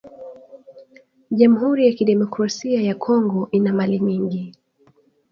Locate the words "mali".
3.77-3.99